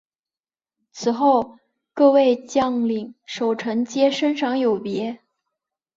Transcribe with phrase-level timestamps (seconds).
[0.91, 1.59] 此后
[1.93, 5.19] 各位将领守臣皆升赏有别。